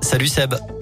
Salut 0.00 0.30
Seb. 0.30 0.79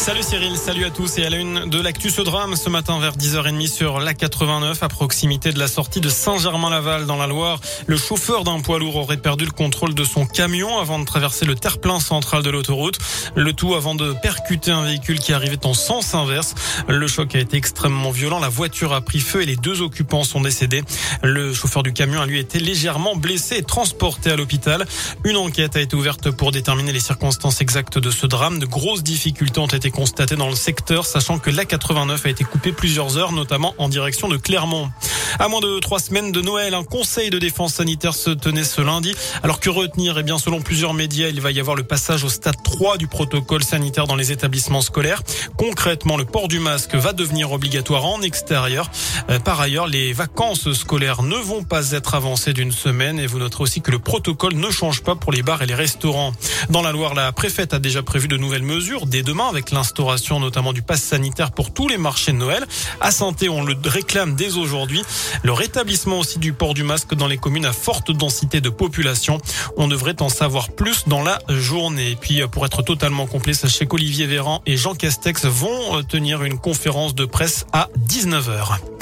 Salut 0.00 0.22
Cyril, 0.22 0.56
salut 0.56 0.86
à 0.86 0.90
tous 0.90 1.18
et 1.18 1.26
à 1.26 1.28
la 1.28 1.36
une 1.36 1.68
de 1.68 1.78
l'actu 1.78 2.08
ce 2.08 2.22
drame 2.22 2.56
ce 2.56 2.70
matin 2.70 2.98
vers 3.00 3.18
10h30 3.18 3.68
sur 3.68 4.00
la 4.00 4.14
89 4.14 4.82
à 4.82 4.88
proximité 4.88 5.52
de 5.52 5.58
la 5.58 5.68
sortie 5.68 6.00
de 6.00 6.08
Saint-Germain-Laval 6.08 7.04
dans 7.04 7.16
la 7.16 7.26
Loire. 7.26 7.60
Le 7.86 7.98
chauffeur 7.98 8.42
d'un 8.42 8.60
poids 8.60 8.78
lourd 8.78 8.96
aurait 8.96 9.18
perdu 9.18 9.44
le 9.44 9.50
contrôle 9.50 9.92
de 9.92 10.02
son 10.02 10.24
camion 10.24 10.78
avant 10.78 10.98
de 10.98 11.04
traverser 11.04 11.44
le 11.44 11.54
terre-plein 11.54 12.00
central 12.00 12.42
de 12.42 12.48
l'autoroute. 12.48 12.96
Le 13.36 13.52
tout 13.52 13.74
avant 13.74 13.94
de 13.94 14.14
percuter 14.14 14.70
un 14.70 14.84
véhicule 14.84 15.18
qui 15.18 15.34
arrivait 15.34 15.66
en 15.66 15.74
sens 15.74 16.14
inverse. 16.14 16.54
Le 16.88 17.06
choc 17.06 17.34
a 17.34 17.38
été 17.38 17.58
extrêmement 17.58 18.10
violent. 18.10 18.40
La 18.40 18.48
voiture 18.48 18.94
a 18.94 19.02
pris 19.02 19.20
feu 19.20 19.42
et 19.42 19.46
les 19.46 19.56
deux 19.56 19.82
occupants 19.82 20.24
sont 20.24 20.40
décédés. 20.40 20.82
Le 21.22 21.52
chauffeur 21.52 21.82
du 21.82 21.92
camion 21.92 22.22
a 22.22 22.26
lui 22.26 22.38
été 22.38 22.58
légèrement 22.58 23.16
blessé 23.16 23.58
et 23.58 23.62
transporté 23.62 24.30
à 24.30 24.36
l'hôpital. 24.36 24.86
Une 25.24 25.36
enquête 25.36 25.76
a 25.76 25.80
été 25.82 25.94
ouverte 25.94 26.30
pour 26.30 26.52
déterminer 26.52 26.92
les 26.92 27.00
circonstances 27.00 27.60
exactes 27.60 27.98
de 27.98 28.10
ce 28.10 28.26
drame. 28.26 28.58
De 28.58 28.66
grosses 28.66 29.02
difficultés 29.02 29.60
ont 29.60 29.66
été 29.66 29.89
constaté 29.90 30.36
dans 30.36 30.48
le 30.48 30.54
secteur, 30.54 31.06
sachant 31.06 31.38
que 31.38 31.50
l'A89 31.50 32.26
a 32.26 32.30
été 32.30 32.44
coupé 32.44 32.72
plusieurs 32.72 33.18
heures, 33.18 33.32
notamment 33.32 33.74
en 33.78 33.88
direction 33.88 34.28
de 34.28 34.36
Clermont. 34.36 34.90
À 35.38 35.48
moins 35.48 35.60
de 35.60 35.78
trois 35.78 36.00
semaines 36.00 36.32
de 36.32 36.40
Noël, 36.40 36.74
un 36.74 36.82
conseil 36.82 37.30
de 37.30 37.38
défense 37.38 37.74
sanitaire 37.74 38.14
se 38.14 38.30
tenait 38.30 38.64
ce 38.64 38.80
lundi. 38.80 39.14
Alors 39.42 39.60
que 39.60 39.70
retenir? 39.70 40.18
Eh 40.18 40.22
bien, 40.22 40.38
selon 40.38 40.60
plusieurs 40.60 40.92
médias, 40.92 41.28
il 41.28 41.40
va 41.40 41.52
y 41.52 41.60
avoir 41.60 41.76
le 41.76 41.84
passage 41.84 42.24
au 42.24 42.28
stade 42.28 42.56
3 42.62 42.96
du 42.96 43.06
protocole 43.06 43.62
sanitaire 43.62 44.06
dans 44.06 44.16
les 44.16 44.32
établissements 44.32 44.80
scolaires. 44.80 45.22
Concrètement, 45.56 46.16
le 46.16 46.24
port 46.24 46.48
du 46.48 46.58
masque 46.58 46.94
va 46.94 47.12
devenir 47.12 47.52
obligatoire 47.52 48.04
en 48.04 48.22
extérieur. 48.22 48.90
Euh, 49.30 49.38
par 49.38 49.60
ailleurs, 49.60 49.86
les 49.86 50.12
vacances 50.12 50.72
scolaires 50.72 51.22
ne 51.22 51.36
vont 51.36 51.62
pas 51.62 51.92
être 51.92 52.14
avancées 52.14 52.52
d'une 52.52 52.72
semaine 52.72 53.18
et 53.18 53.26
vous 53.26 53.38
noterez 53.38 53.62
aussi 53.62 53.80
que 53.80 53.90
le 53.90 53.98
protocole 53.98 54.54
ne 54.54 54.70
change 54.70 55.02
pas 55.02 55.14
pour 55.14 55.32
les 55.32 55.42
bars 55.42 55.62
et 55.62 55.66
les 55.66 55.74
restaurants. 55.74 56.32
Dans 56.70 56.82
la 56.82 56.92
Loire, 56.92 57.14
la 57.14 57.32
préfète 57.32 57.72
a 57.72 57.78
déjà 57.78 58.02
prévu 58.02 58.28
de 58.28 58.36
nouvelles 58.36 58.62
mesures 58.62 59.06
dès 59.06 59.22
demain 59.22 59.48
avec 59.48 59.72
l'instauration 59.80 60.40
notamment 60.40 60.74
du 60.74 60.82
pass 60.82 61.02
sanitaire 61.02 61.52
pour 61.52 61.72
tous 61.72 61.88
les 61.88 61.96
marchés 61.96 62.32
de 62.32 62.36
Noël. 62.36 62.66
À 63.00 63.10
santé, 63.10 63.48
on 63.48 63.62
le 63.62 63.74
réclame 63.82 64.34
dès 64.34 64.58
aujourd'hui. 64.58 65.02
Le 65.42 65.52
rétablissement 65.52 66.18
aussi 66.18 66.38
du 66.38 66.52
port 66.52 66.74
du 66.74 66.82
masque 66.82 67.14
dans 67.14 67.26
les 67.26 67.38
communes 67.38 67.64
à 67.64 67.72
forte 67.72 68.10
densité 68.10 68.60
de 68.60 68.68
population. 68.68 69.40
On 69.78 69.88
devrait 69.88 70.20
en 70.20 70.28
savoir 70.28 70.68
plus 70.68 71.04
dans 71.06 71.22
la 71.22 71.38
journée. 71.48 72.10
Et 72.10 72.16
puis, 72.16 72.42
pour 72.52 72.66
être 72.66 72.82
totalement 72.82 73.26
complet, 73.26 73.54
sachez 73.54 73.86
qu'Olivier 73.86 74.26
Véran 74.26 74.60
et 74.66 74.76
Jean 74.76 74.94
Castex 74.94 75.46
vont 75.46 76.02
tenir 76.02 76.44
une 76.44 76.58
conférence 76.58 77.14
de 77.14 77.24
presse 77.24 77.64
à 77.72 77.88
19h. 78.06 78.99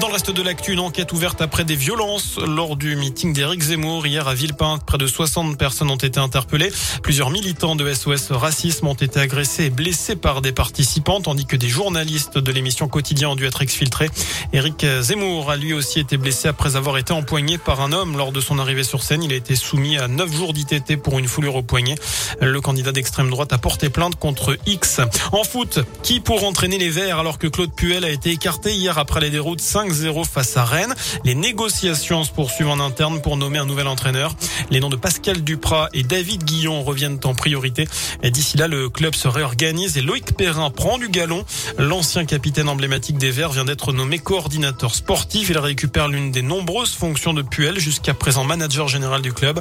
Dans 0.00 0.06
le 0.06 0.14
reste 0.14 0.30
de 0.30 0.42
l'actu, 0.42 0.72
une 0.72 0.80
enquête 0.80 1.12
ouverte 1.12 1.42
après 1.42 1.64
des 1.64 1.76
violences 1.76 2.38
lors 2.38 2.76
du 2.76 2.96
meeting 2.96 3.34
d'Éric 3.34 3.60
Zemmour 3.60 4.06
hier 4.06 4.26
à 4.28 4.32
Villepinte. 4.32 4.82
Près 4.86 4.96
de 4.96 5.06
60 5.06 5.58
personnes 5.58 5.90
ont 5.90 5.96
été 5.96 6.18
interpellées. 6.18 6.72
Plusieurs 7.02 7.28
militants 7.28 7.76
de 7.76 7.92
SOS 7.92 8.32
Racisme 8.32 8.86
ont 8.86 8.94
été 8.94 9.20
agressés 9.20 9.64
et 9.64 9.70
blessés 9.70 10.16
par 10.16 10.40
des 10.40 10.52
participants, 10.52 11.20
tandis 11.20 11.44
que 11.44 11.56
des 11.56 11.68
journalistes 11.68 12.38
de 12.38 12.50
l'émission 12.50 12.88
Quotidien 12.88 13.28
ont 13.28 13.36
dû 13.36 13.44
être 13.44 13.60
exfiltrés. 13.60 14.08
Éric 14.54 14.86
Zemmour 15.02 15.50
a 15.50 15.56
lui 15.56 15.74
aussi 15.74 16.00
été 16.00 16.16
blessé 16.16 16.48
après 16.48 16.76
avoir 16.76 16.96
été 16.96 17.12
empoigné 17.12 17.58
par 17.58 17.82
un 17.82 17.92
homme 17.92 18.16
lors 18.16 18.32
de 18.32 18.40
son 18.40 18.58
arrivée 18.58 18.84
sur 18.84 19.02
scène. 19.02 19.22
Il 19.22 19.34
a 19.34 19.36
été 19.36 19.54
soumis 19.54 19.98
à 19.98 20.08
9 20.08 20.34
jours 20.34 20.54
d'ITT 20.54 20.96
pour 20.96 21.18
une 21.18 21.28
foulure 21.28 21.56
au 21.56 21.62
poignet. 21.62 21.96
Le 22.40 22.60
candidat 22.62 22.92
d'extrême 22.92 23.28
droite 23.28 23.52
a 23.52 23.58
porté 23.58 23.90
plainte 23.90 24.16
contre 24.16 24.56
X. 24.64 25.02
En 25.32 25.44
foot, 25.44 25.80
qui 26.02 26.20
pour 26.20 26.44
entraîner 26.44 26.78
les 26.78 26.88
Verts 26.88 27.18
alors 27.18 27.38
que 27.38 27.48
Claude 27.48 27.74
Puel 27.74 28.02
a 28.04 28.10
été 28.10 28.30
écarté 28.30 28.72
hier 28.72 28.96
après 28.96 29.20
les 29.20 29.28
déroutes 29.28 29.60
5 29.60 29.89
0 29.92 30.24
face 30.24 30.56
à 30.56 30.64
Rennes. 30.64 30.94
Les 31.24 31.34
négociations 31.34 32.24
se 32.24 32.30
poursuivent 32.30 32.68
en 32.68 32.80
interne 32.80 33.20
pour 33.20 33.36
nommer 33.36 33.58
un 33.58 33.66
nouvel 33.66 33.86
entraîneur. 33.86 34.34
Les 34.70 34.80
noms 34.80 34.88
de 34.88 34.96
Pascal 34.96 35.42
Duprat 35.42 35.88
et 35.92 36.02
David 36.02 36.44
Guillon 36.44 36.82
reviennent 36.82 37.20
en 37.24 37.34
priorité. 37.34 37.88
D'ici 38.22 38.56
là, 38.56 38.68
le 38.68 38.88
club 38.88 39.14
se 39.14 39.28
réorganise 39.28 39.96
et 39.96 40.02
Loïc 40.02 40.36
Perrin 40.36 40.70
prend 40.70 40.98
du 40.98 41.08
galon. 41.08 41.44
L'ancien 41.78 42.24
capitaine 42.24 42.68
emblématique 42.68 43.18
des 43.18 43.30
Verts 43.30 43.50
vient 43.50 43.64
d'être 43.64 43.92
nommé 43.92 44.18
coordinateur 44.18 44.94
sportif. 44.94 45.50
Il 45.50 45.58
récupère 45.58 46.08
l'une 46.08 46.30
des 46.30 46.42
nombreuses 46.42 46.92
fonctions 46.92 47.34
de 47.34 47.42
Puel, 47.42 47.78
jusqu'à 47.78 48.14
présent 48.14 48.44
manager 48.44 48.88
général 48.88 49.22
du 49.22 49.32
club. 49.32 49.60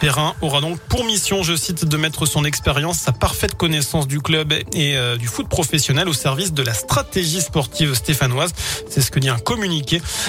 Perrin 0.00 0.34
aura 0.40 0.60
donc 0.60 0.78
pour 0.88 1.04
mission, 1.04 1.42
je 1.42 1.54
cite, 1.56 1.84
de 1.84 1.96
mettre 1.96 2.26
son 2.26 2.44
expérience, 2.44 2.98
sa 2.98 3.12
parfaite 3.12 3.54
connaissance 3.54 4.06
du 4.06 4.20
club 4.20 4.52
et 4.52 4.96
euh, 4.96 5.16
du 5.16 5.26
foot 5.26 5.48
professionnel 5.48 6.08
au 6.08 6.12
service 6.12 6.52
de 6.52 6.62
la 6.62 6.74
stratégie 6.74 7.40
sportive 7.40 7.94
stéphanoise. 7.94 8.52
C'est 8.88 9.00
ce 9.00 9.10
que 9.10 9.18
dit 9.18 9.28
un 9.28 9.38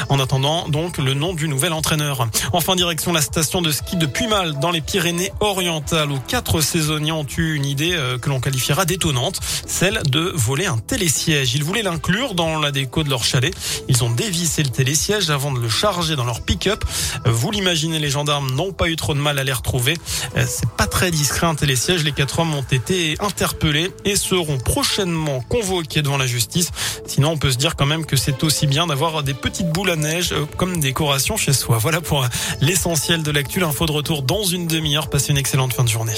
En 0.10 0.20
attendant 0.20 0.68
donc 0.70 0.98
le 0.98 1.14
nom 1.14 1.34
du 1.34 1.48
nouvel 1.48 1.74
entraîneur. 1.74 2.28
Enfin 2.52 2.76
direction 2.76 3.12
la 3.14 3.22
station 3.22 3.62
de 3.62 3.72
ski 3.72 3.96
de 3.96 4.06
Puymal 4.06 4.60
dans 4.60 4.72
les 4.72 4.82
Pyrénées-Orientales 4.82 6.12
où 6.12 6.20
quatre 6.20 6.62
saisonniers 6.62 7.12
ont 7.12 7.26
eu 7.38 7.56
une 7.56 7.66
idée 7.66 7.94
euh, 7.94 8.18
que 8.18 8.30
l'on 8.30 8.40
qualifiera 8.40 8.86
d'étonnante, 8.86 9.40
celle 9.66 10.02
de 10.10 10.32
voler 10.36 10.66
un 10.66 10.78
télésiège. 10.78 11.56
Ils 11.56 11.64
voulaient 11.64 11.82
l'inclure 11.82 12.36
dans 12.36 12.60
la 12.60 12.72
déco 12.72 13.04
de 13.04 13.10
leur 13.10 13.24
chalet. 13.24 13.54
Ils 13.88 14.04
ont 14.04 14.10
dévissé 14.10 14.64
le 14.64 14.70
télésiège 14.70 15.30
avant 15.30 15.52
de 15.52 15.60
le 15.60 15.70
charger 15.70 16.16
dans 16.16 16.26
leur 16.26 16.42
pick-up. 16.42 16.84
Vous 17.26 17.52
l'imaginez, 17.52 18.00
les 18.00 18.10
gendarmes 18.10 18.52
n'ont 18.52 18.74
pas 18.74 18.90
eu 18.90 18.96
trop 18.96 19.14
de 19.14 19.20
mal 19.20 19.40
à 19.40 19.44
les 19.44 19.54
retrouver. 19.54 19.98
Euh, 20.38 20.46
c'est 20.48 20.70
pas 20.70 20.88
très 20.88 21.12
discret 21.12 21.48
un 21.48 21.56
télésiège. 21.56 22.04
Les 22.04 22.12
quatre 22.12 22.40
hommes 22.40 22.54
ont 22.54 22.66
été 22.72 23.16
interpellés 23.20 23.92
et 24.06 24.16
seront 24.16 24.58
prochainement 24.58 25.42
convoqués 25.50 26.02
devant 26.02 26.18
la 26.18 26.28
justice. 26.28 26.72
Sinon, 27.08 27.32
on 27.32 27.38
peut 27.38 27.52
se 27.52 27.58
dire 27.58 27.76
quand 27.76 27.86
même 27.86 28.06
que 28.06 28.16
c'est 28.16 28.44
aussi 28.44 28.68
bien 28.68 28.88
d'avoir 28.88 29.23
des 29.24 29.34
petites 29.34 29.70
boules 29.70 29.90
à 29.90 29.96
neige 29.96 30.34
euh, 30.34 30.46
comme 30.58 30.80
décoration 30.80 31.38
chez 31.38 31.54
soi. 31.54 31.78
Voilà 31.78 32.02
pour 32.02 32.26
l'essentiel 32.62 33.24
de 33.24 33.32
l'actu. 33.32 33.60
L'info 33.60 33.86
de 33.86 33.92
retour 33.92 34.22
dans 34.22 34.44
une 34.44 34.68
demi-heure. 34.68 35.10
Passez 35.10 35.32
une 35.32 35.38
excellente 35.38 35.74
fin 35.74 35.84
de 35.84 35.90
journée. 35.90 36.14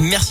Merci. 0.00 0.30